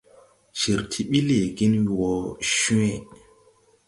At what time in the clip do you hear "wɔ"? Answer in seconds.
1.97-2.11